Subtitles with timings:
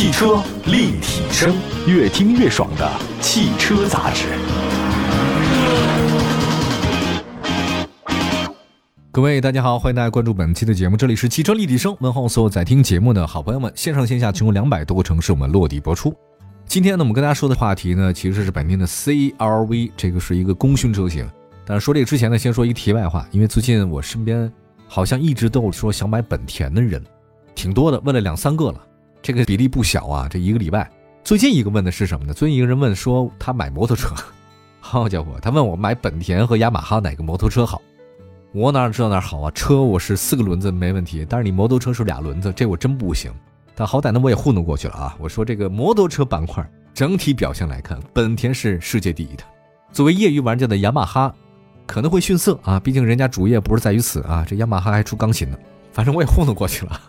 [0.00, 1.54] 汽车立体声，
[1.86, 4.28] 越听越爽的汽车杂志。
[9.12, 16.14] 各位大家好，欢迎大家关注本期的节目，这里是汽车立体声，问候所有在听节目的好朋友们，线上线下全国两百多个城市我们落地播出。
[16.64, 21.28] 今天呢，我们跟大家说的话题呢，其实是本田的 CRV，这个是一个功勋车型。
[21.66, 24.50] 但是说这个之前呢，先说一题外话，因为最近我身边
[24.88, 27.04] 好像一直都有说想买本田的人，
[27.54, 28.80] 挺多的，问了两三个了，
[29.22, 30.28] 这个比例不小啊。
[30.28, 30.90] 这一个礼拜，
[31.24, 32.32] 最近一个问的是什么呢？
[32.32, 34.14] 最近一个人问说他买摩托车，
[34.80, 37.80] 好家伙，他问我买本田和雅马哈哪个摩托车好，
[38.52, 39.50] 我哪知道哪好啊？
[39.52, 43.32] 车我是四个轮子没问题，但是你摩托车是俩轮子，这我真不行。
[43.74, 45.16] 但好歹呢，我也糊弄过去了啊。
[45.18, 49.44] 我说这个摩托车板块整体表现来看，本田是世界第一的。
[49.92, 51.34] 作为业余玩家的雅马哈。
[51.86, 54.46] 可能会逊色啊，毕竟人家主业不是在于此啊。
[54.46, 55.58] 这雅马哈还出钢琴呢，
[55.92, 57.00] 反正我也糊弄过去了，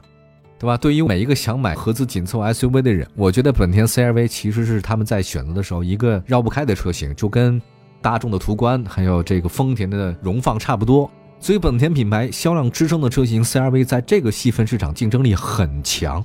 [0.62, 0.78] 对吧？
[0.78, 7.60] 对于每一个想买合资紧凑 SUV 的人，我觉得本田 CRV 其实是他们在选择的时候一个绕不开的车型，就跟
[8.00, 11.10] 大众的途观还有这个丰田的荣放差不多。
[11.40, 16.24] 所以本田品牌销量支撑的车型 CRV 在这个细分市场竞争力很强。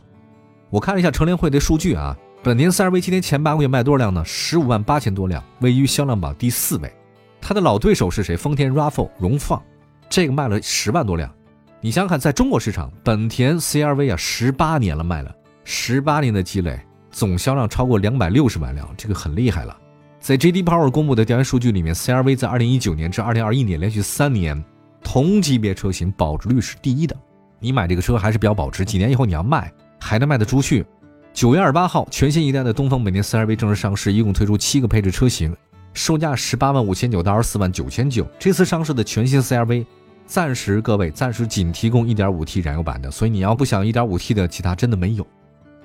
[0.68, 4.22] 我看了一下乘联会的数据啊，本田 CRV 今天前八个月卖多少辆呢？
[4.22, 6.92] 十五万八千多辆，位于销量榜第四位。
[7.40, 8.36] 它的老对手是谁？
[8.36, 9.62] 丰田 RAV4 荣放，
[10.10, 11.32] 这个卖了十万多辆。
[11.80, 19.76] 你想想看，在中国市场，本田 CRV 啊，十八年了卖了，十八年的积累，总销量超过两百六十万辆，这个很厉害了。
[20.18, 24.60] 在 JD Power 公布的调研数据里面，CRV 在二零一九年至二零二一年连续三年
[25.02, 27.14] 同级别车型保值率是第一的。
[27.60, 30.84] 你买这个车还是比较保值，几年以后你要卖还能卖得出去。
[31.32, 35.54] 九月二十八号，全新一代的东风本田 CRV 正式上市，一共推出七个配置车型。
[35.92, 38.26] 售价十八万五千九到二十四万九千九。
[38.38, 39.86] 这次上市的全新 CRV，
[40.26, 45.26] 暂时各位暂时仅提供一点五 T 燃油版的，所以你要不想一点五 T 的，其他真的没有。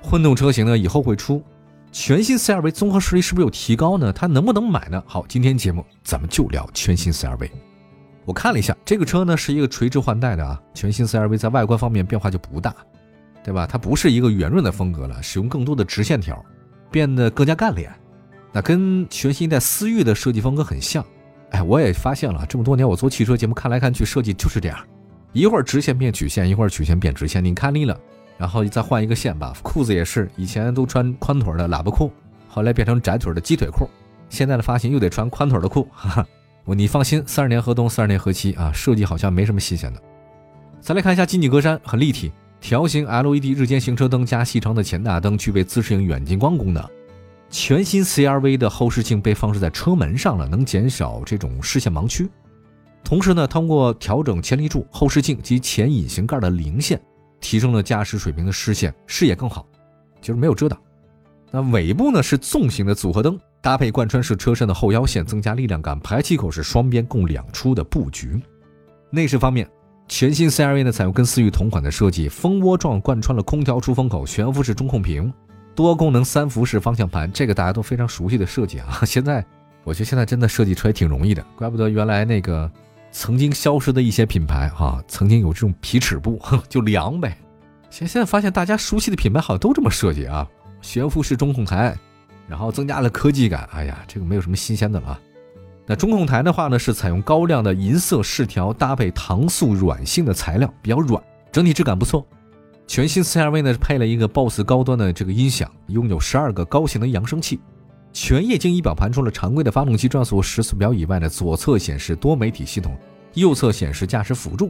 [0.02, 1.44] 混动车型呢，以后会出。
[1.92, 4.12] 全新 CRV 综合实力是不是有提高呢？
[4.14, 5.04] 它能不能买呢？
[5.06, 7.50] 好，今天节目咱们就聊全新 CRV。
[8.24, 10.60] 我看了一下，这个车呢是一个垂直换代的啊。
[10.74, 12.74] 全新 CRV 在外观方面变化就不大，
[13.44, 13.68] 对吧？
[13.68, 16.44] 它不是一个圆润的风格了，使用更多的直线条，
[16.90, 17.92] 变得更加干练。
[18.54, 21.06] 那跟全新一代思域的设计风格很像，
[21.52, 24.78] 哎，我也发现了，这么多年我做汽车节目看来看去，设计就是这样，
[25.34, 27.98] 一会儿直线变曲线，一会儿曲线变直线，你看腻了，
[28.38, 29.54] 然后再换一个线吧。
[29.62, 32.12] 裤子也是，以前都穿宽腿的喇叭裤，
[32.48, 33.90] 后来变成窄腿的鸡腿裤，
[34.30, 36.28] 现在的发型又得穿宽腿的裤，哈哈。
[36.64, 40.02] 我你放心，三十年河东，三十年河西啊，设计好像没什么新鲜的。
[40.80, 46.84] 再来看一下进气格栅，很立体，条形 LED 日间行车灯加细长的前大灯，具备自适应远近光功能。
[47.52, 52.28] 全新 CRV 的后视镜被放置在车门上了，能减少这种视线盲区。
[53.04, 57.00] 同时呢，通过调整前立柱、后视镜及前引擎盖的零线，
[57.42, 59.68] 提升了驾驶水平的视线，视野更好，
[60.22, 60.80] 就是没有遮挡。
[61.52, 66.00] 那尾部呢是纵形的组合灯，搭配贯穿式车身的后腰线，增加力量感。
[66.00, 68.42] 排气口是双边共两出的布局。
[69.10, 69.70] 内饰方面，
[70.08, 75.34] 全新 CRV 呢采用跟思域同款的设计，蜂窝状贯穿了空调出风口，悬浮式中控屏。
[75.76, 79.02] 多功能三辐式方向盘，这个大家都非常熟悉的设计啊。
[79.06, 79.44] 现在
[79.84, 82.70] 我觉得现在真的设计出来挺容易的，怪不得原来那个
[83.12, 87.38] 曾经消失的一些品牌哈，曾经有这种皮尺布 就凉呗。
[87.90, 90.48] 现现在发现大家熟悉的品牌好像都这么设计啊，
[90.82, 91.96] 悬浮式中控台，
[92.48, 93.68] 然后增加了科技感。
[93.74, 95.20] 哎呀，这个没有什么新鲜的了。
[95.88, 101.22] 那中控台的话呢，是采用高亮的银色饰条，搭配搪塑软性的材料，比较软，
[101.52, 102.26] 整体质感不错。
[102.92, 107.58] 全新 CRV 呢是配了一个 BOSS 高端的这个音响，拥有十二个高性能扬声器。
[108.12, 112.94] 全液晶仪表盘除了常规的发动机转速时速表以外呢，左侧显示多媒体系统，
[113.36, 114.70] 右侧显示驾驶辅助。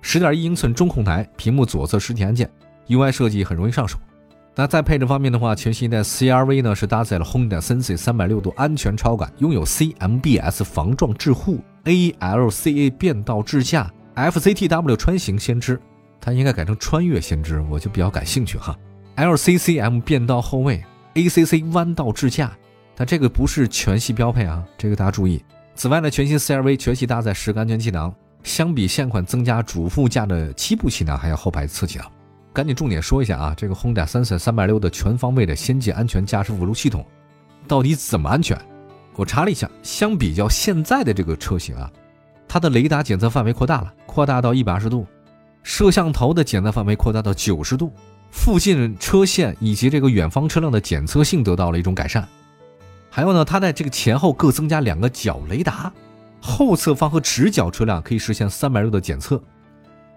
[0.00, 2.50] 十点一英寸中控台，屏幕左侧实体按键
[2.86, 3.98] ，UI 设计很容易上手。
[4.54, 15.78] 那在配置方面的话，全新一代 CRV 呢是搭载了 Honda Sensing 三百六度安全超感，拥有 CMBS 防撞智护、ALCA 变道智驾、FCTW 穿行先知。
[16.20, 18.76] 它应该改成穿越先知，我就比较感兴趣哈。
[19.16, 20.84] LCCM 变道后位
[21.14, 22.52] ，ACC 弯道智驾，
[22.94, 25.42] 但这个不是全系标配啊，这个大家注意。
[25.74, 32.10] 此外呢，全新 CRV 全系搭载十个安全气囊，相比现款增加主副驾的七部气囊，还有后排侧气囊。
[32.52, 37.06] 赶紧重点说一下啊，这个 Honda Sensing 三百六的全方位的先进安全驾驶辅助系统，
[37.68, 38.58] 到底怎么安全？
[39.14, 41.90] 我查了一下，相比较现在的这个车型啊，
[42.48, 45.06] 它的雷达检测范围扩大了，扩大到一百二十度。
[45.68, 47.92] 摄像头的检测范围扩大到九十度，
[48.30, 52.26] 附近车线以及这个远方车辆的检测性得到了一种改善。
[53.10, 55.92] 还有呢，它在这个前后各增加两个角雷达，
[56.40, 59.38] 后侧方和直角车辆可以实现三百六的检测。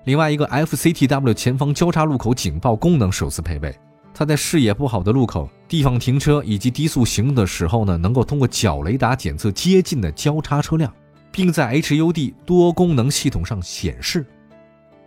[0.05, 3.77] 另外一个 FCTW 前方交叉路口警报功能首次配备，
[4.13, 10.91] 它在视野不好的路口、地方停车以及低速行的时候呢，能够通过角雷达检测接近的交叉车辆，
[11.29, 14.25] 并在 HUD 多功能系统上显示。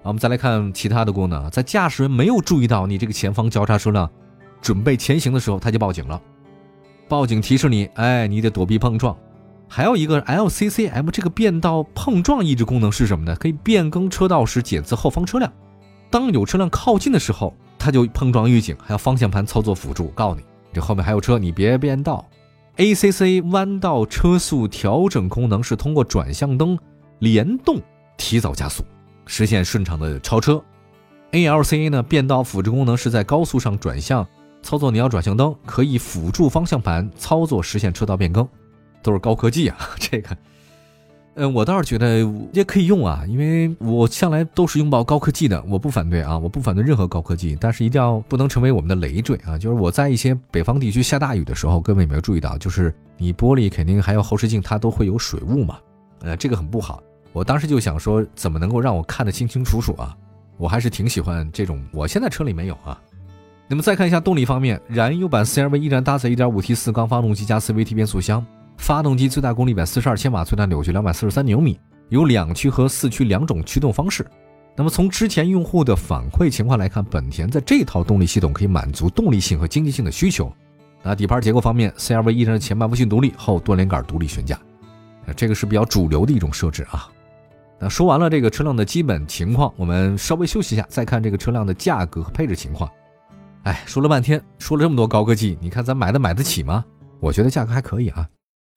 [0.04, 4.08] 我们再来看其他的功能，在驾驶员没有注意到你这个前方交叉车辆
[4.60, 6.20] 准备前行的时候，它就报警了。
[7.08, 9.16] 报警提示你，哎，你得躲避碰撞。
[9.66, 13.34] 还有一个 LCCM 这个变道碰撞抑制功能是什么呢？
[13.36, 15.50] 可以变更车道时检测后方车辆，
[16.10, 22.24] 当有车辆靠近的时候，它就碰撞预警，还有方向盘操作辅助，告诉你这后面还有车，你别变道。
[22.76, 26.78] ACC 弯道车速调整功能是通过转向灯
[27.20, 27.80] 联动
[28.16, 28.84] 提早加速，
[29.26, 30.62] 实现顺畅的超车。
[31.32, 34.26] ALCA 呢变道辅助功能是在高速上转向。
[34.62, 38.48] 操作你要转向灯，可以辅助方向盘操作实现车道变更，
[39.02, 39.76] 都是高科技啊！
[40.00, 40.34] 这个，
[41.34, 49.58] 嗯，我倒是觉得也可以用啊，因为我向来都是拥抱高科技的，我不反对啊，我不反对任何高科技，但是一定要不能成为我们的累赘啊！
[49.58, 55.76] 就是我在一些北方地区下大雨的时候，各位有没有注意到，就是你玻璃肯定还有后视镜，它都会有水雾嘛，
[56.22, 57.02] 呃，这个很不好。
[57.34, 60.16] 我当时就想说，怎么能够让我看得清清楚楚啊？
[60.56, 62.96] 我还是挺喜欢这种，我现在车里没有啊。
[63.66, 68.46] 那么再看一下动力方面，燃油版 CR-V 依然搭载 1.5T 四缸发动机加 CVT 变速箱，
[68.76, 74.24] 发动机最大功率142千瓦，最大扭矩243牛米，有两驱和四驱两种驱动方式。
[74.76, 80.52] 那么从之前用户的反馈情况来看，本田在这套动力系统可以满足动力性和经济性的需求。
[81.02, 84.56] 那底盘结构方面，CR-V 依然是前麦弗逊独立，后多连杆独立悬架，
[85.34, 87.08] 这个是比较主流的一种设置啊。
[87.80, 92.88] 那说完了这个车辆的基本情况，我们稍微休息一下，再看这个车辆的价格和配置情况。
[93.64, 96.84] 哎，说了半天，说了这么多高科技，你看咱买的买得起吗？
[97.20, 98.26] 我觉得价格还可以啊。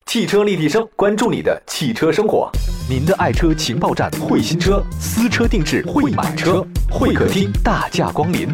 [0.05, 2.49] 汽车立体声，关注你的汽车生活，
[2.89, 8.47] 您的爱车情报站，会新车，私车定制，会买车，会客厅大驾光临，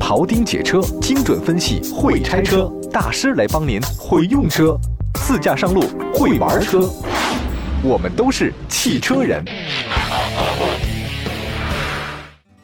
[0.00, 4.74] 庖丁解车，精准分析，会拆车大师来帮您，会用车，
[5.14, 5.82] 自驾上路，
[6.14, 6.90] 会玩车，
[7.84, 9.44] 我们都是汽车人。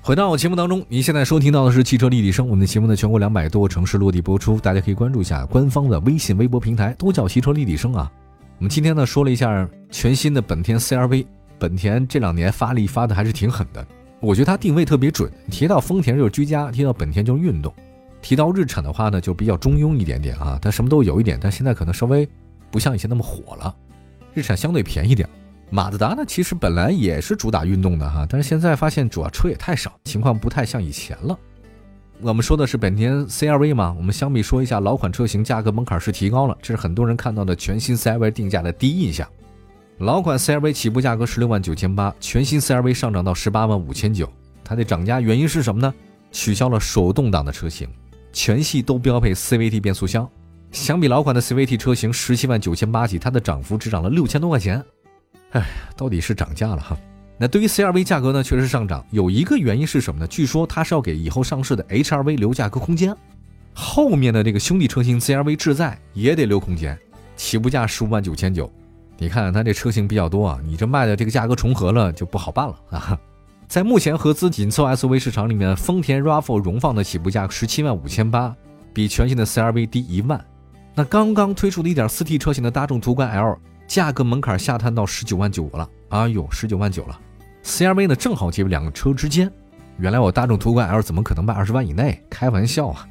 [0.01, 2.47] 回到我节目当中，您现在收听到的是汽车立体声。
[2.47, 8.11] 我们的节目在全国两百多个城市落地播出，大家可以关注一下官方的微信、微博平台，都叫汽车立体声啊。
[8.59, 11.27] 我们今天呢说了一下全新的本田 CR-V，
[11.59, 13.85] 本田这两年发力发的还是挺狠的，
[14.21, 15.29] 我觉得它定位特别准。
[15.51, 17.75] 提到丰田就是居家，提到本田就是运动，
[18.23, 22.27] 提到日产的话呢就比较中庸一点点啊，它什么都有一点，但现在可能稍微
[22.71, 23.75] 不像以前那么火了。
[24.39, 25.29] 日产相对便宜点。
[25.69, 31.37] 马自达呢，其实本来也是主打运动的哈，但是现在发现主要车也太少，情况不太像以前了。
[32.21, 39.29] 我们说的是本田 CR-V 嘛，我们相比说一下老款车型，价格门槛是提高了，这是很多人看到的全新 CR-V 定价的第一印象。
[39.99, 44.33] 老款 CR-V 起步价格十六万九千八，全新 CR-V 上涨到十八万五千九。
[44.65, 45.93] 它的涨价原因是什么呢？
[46.31, 47.89] 取消了手动挡的车型，
[48.33, 50.29] 全系都标配 CVT 变速箱。
[50.71, 54.85] 相比老款的 CVT 车型十七万九千八起，它的涨幅只涨了六千多块钱。
[55.53, 55.67] 哎，
[55.97, 56.97] 到底是涨价了哈。
[57.39, 59.05] 那对于 CRV 价格呢，确实是上涨。
[59.11, 60.27] 有一个原因是什么呢？
[60.27, 63.17] 据说它是要给以后上市的 HRV 留价格空间。
[63.73, 66.99] 后面的这个兄弟车型 CRV 智在也得留空间，
[67.37, 68.71] 起步价十五万九千九。
[69.17, 73.19] 你看它这车型比较多啊，你这卖的这个价格重合了就不好办了啊。
[73.69, 78.55] 在目前合资紧凑 SUV 市场里面，丰田 RAV4 荣放的起步价十七万五千八，
[78.93, 80.45] 比全新的 CRV 低一万。
[80.99, 83.57] 那刚刚推出的一点四 T 车型的大众途观 L。
[83.87, 87.17] 价格门槛下探到十九万九了，哎呦，十九万九了。
[87.63, 89.49] CRV 呢，正好介于两个车之间。
[89.99, 92.21] 原来我大众途观 L 怎么可能卖二十万以内？
[92.29, 93.07] 开玩笑啊！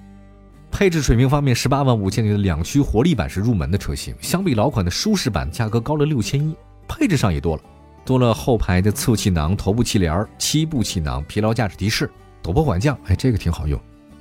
[0.69, 6.53] 配置水平方面，十八万五千元的两驱活力版是入门的车型，相比老款的舒适版，价格高了六千一。
[6.89, 7.61] 配置上也多了，
[8.03, 12.11] 多了后排的侧气囊、头部气帘、七部气囊、疲劳驾驶提示、
[12.43, 13.79] 陡坡缓降，哎，这个挺好用。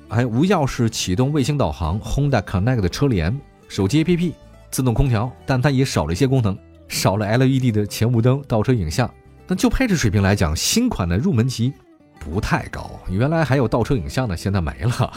[0.09, 3.37] 还无钥匙启动、卫星导航、Honda Connect 的车联、
[3.69, 4.33] 手机 APP。
[4.69, 6.59] 自动空调，但它也少了一些功能，
[6.89, 9.09] 少了 LED 的前雾灯、倒车影像。
[9.47, 11.73] 那就配置水平来讲，新款的入门级
[12.19, 12.91] 不太高。
[13.09, 15.11] 原来还有倒车影像呢，现在没了。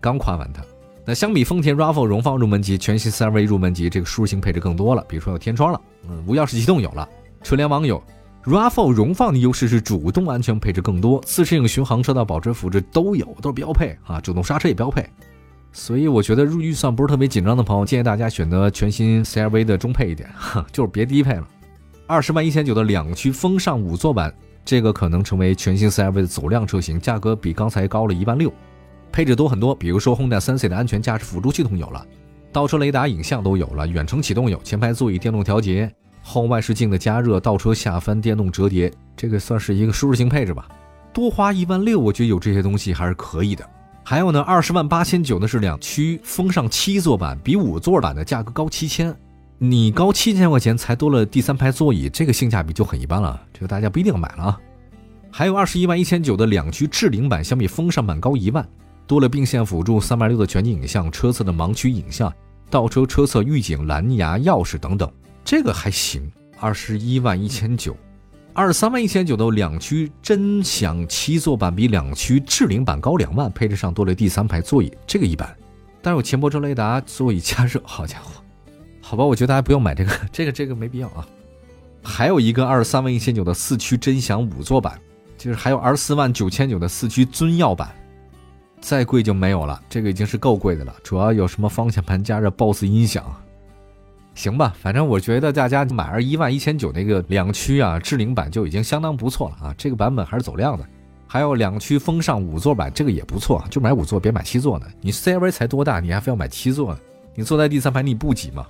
[0.00, 0.62] 刚夸完它。
[1.04, 7.06] 那相比丰田 RAV4 荣放入门级，全新 CR-V 入门级这个舒适性配置更多了，比如说有天窗了，嗯，无钥匙启动有了，
[7.42, 8.02] 车联网有。
[8.44, 15.06] RAV4 荣放的优势是主动安全配置更多，自适应巡航、车道保持辅助都有，都是标配啊，主动刹车也标配。
[15.76, 21.48] 所以我觉得入预算不是特别紧张的朋友，建议大家选择全新 CR-V 的中配一点，哈， 就是别低配了。
[22.06, 24.32] 二十万一千九的两驱风尚五座版，
[24.64, 28.52] 这个可能成为全新 CR-V 的走量车型，价格比刚才高了一万六，
[29.10, 29.74] 配置多很多。
[29.74, 32.06] 比如说 Honda Sense 的安全驾驶辅助系统有了，
[32.52, 40.68] 倒车雷达影像都有了，远程启动有，前排座椅电动调节，后外视镜的加热，倒车下翻电动折叠，这个算是一个舒适性配置吧。
[41.12, 43.68] 多花一万六，我觉得有这些东西还是可以的。
[44.06, 49.16] 还有呢，二十万八千九的是两驱风尚七座版，比五座版的价格高七千，
[49.56, 54.60] 你高七千块钱才多了第三排座椅，这个性价比就很一般了，这个大家不一定要买了啊。
[55.30, 58.68] 还有二十一万一千九的两驱智领版，相比风尚版高一万，
[59.06, 62.30] 多了并线辅助、三百六的全景影像、车侧的盲区影像、
[62.68, 65.10] 倒车车侧预警、蓝牙钥匙等等，
[65.42, 66.30] 这个还行。
[66.60, 67.96] 二十一万一千九。
[68.56, 75.52] 二十三万一千九的两驱臻享七座版比两驱智领版高两万，配置上多了第三排座椅，这个一般。
[76.00, 78.30] 但是有前波车雷达、座椅加热，好家伙，
[79.00, 81.26] 好吧，我觉得大家不用买这个，这个这个没必要啊。
[82.04, 85.00] 还有一个二十三万一千九的四驱臻享五座版，
[85.36, 87.90] 就是还有二十四万九千九的四驱尊耀版，
[88.80, 93.24] 再贵就没有了，这个已经是够贵的了，主要有什么方向盘加热、BOSS 音响。
[94.34, 100.84] 行吧，反正我觉得大家买二一万一千九那个两驱啊智领版就已经相当不错了啊，这个版本还是走量的。
[101.26, 104.86] 还有两驱风尚五座版，这个也不错，就买五座别买七座的。
[105.00, 107.00] 你 CRV 才多大，你还非要买七座呢？
[107.34, 108.66] 你坐在第三排你不挤吗？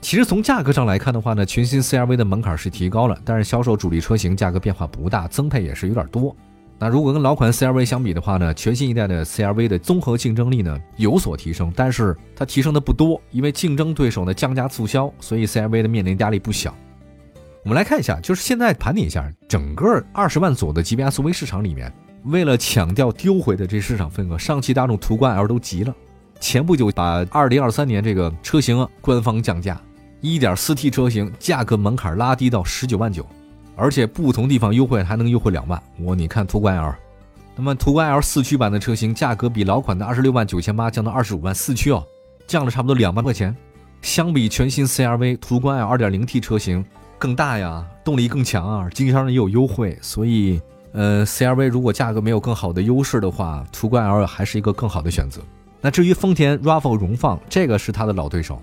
[0.00, 6.34] 其实从价格上来看的话呢，全新 CRV 的门槛是提高了，但是销售主力车型价格变化不大，增配也是有点多。
[6.80, 16.72] 那如果跟老款 CRV 相比的话呢，全新一代的 CRV 的综合竞争力呢有所提升，但是它提升的不多，因为竞争对手呢降价促销，所以 CRV 的面临压力不小。
[17.64, 21.92] 我们来看一下，就是现在盘点一下整个二十万左右的级别 SUV 市场里面，
[22.24, 25.92] 为了抢掉丢回的这市场份额，上汽大众途观 L 都急了，
[26.38, 29.78] 前不久把二零二三年这个车型官方降价，
[30.20, 33.26] 一点四 T 车型价格门槛拉低到十九万九。
[33.78, 36.92] 而且不同地方优惠还能优惠两万，我你看途观 L，
[37.54, 42.04] 那么途观 L 四驱版的车型价格比老款的二十六万九千八降到二十五万四驱哦，
[42.46, 43.56] 降了差不多两万块钱。
[44.02, 46.84] 相比全新 CRV 途观 L 二点零 T 车型
[47.18, 50.60] 更大呀，动力更强啊，经销商也有优惠，所以
[50.92, 55.40] 呃 CRV 如果价格没有更好的优势的话，途观 L 还是一个更好的选择。
[55.80, 58.60] 那至于丰田 RAV4 荣放，这个是它的老对手，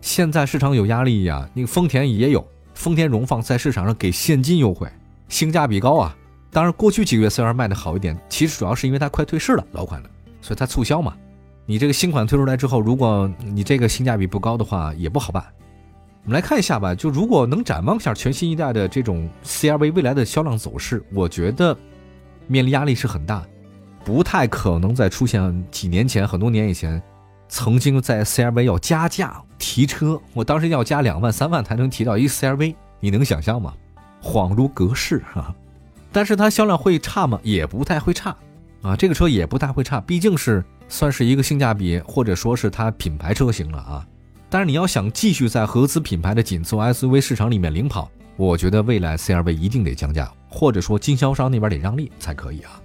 [0.00, 2.46] 现在市场有压力呀，那个丰田也有。
[2.74, 4.86] 丰田荣放在市场上给现金优惠，
[5.28, 6.16] 性价比高啊！
[6.50, 11.16] 当然，过去几个月虽然卖的好一点，其实主要是因为它快退市了，老款的，所以它促销嘛。
[11.66, 15.42] 你这个新款推出来之后，如果你这个性价比不高的话，也不好办。
[16.24, 21.76] 我们来看一下吧，就如果能展望一下全新一代的这种 CRV 未来的销量走势，我觉得
[22.46, 23.42] 面临压力是很大，
[24.04, 27.02] 不太可能再出现几年前、很多年以前
[27.54, 29.40] 曾经在 CRV 要加价。
[29.60, 33.72] 提车，我当时要加两万三万才能提到一 CRV，你能想象吗？
[34.20, 35.54] 恍如隔世哈。
[36.10, 37.38] 但是它销量会差吗？
[37.44, 38.36] 也不太会差
[38.82, 44.04] 啊，这个车也不太会差，毕竟是算是一个性价比或者说是它品牌车型了啊。
[44.50, 52.82] 但是你要想继续在合资品牌的紧凑 SUV 市场里面领跑，我觉得未来 CRV 一定得降价，或者说经销商那边得让利才可以啊。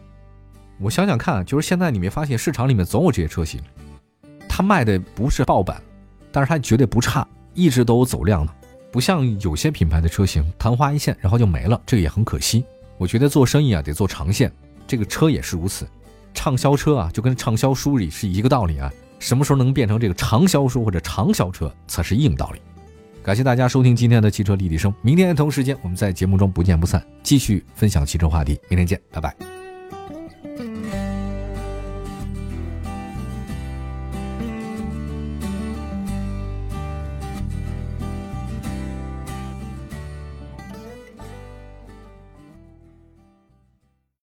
[0.79, 3.59] 我想想看，就是现在你没发现市场里面总有这些车型，
[4.59, 5.81] 它卖的不是爆版。
[6.33, 8.53] 但是它绝对不差，一直都有走量的，
[8.91, 12.65] 不像有些品牌的车型昙花一现，然后就没了，这个也很可惜。
[12.97, 14.51] 我觉得做生意啊得做长线，
[14.85, 15.87] 这个车也是如此。
[16.33, 22.59] 畅销车啊就跟畅销书里是一个道理啊，什么时候能变成这个长销书或者长销车才是硬道理。
[23.23, 28.59] 感谢大家收听今天的汽车立体声，明天同时间我们在节目中不见不散，继续分享汽车话题。
[28.67, 29.58] 明天见，拜拜。